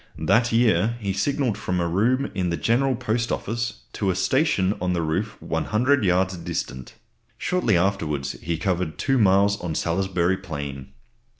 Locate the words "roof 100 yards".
5.03-6.35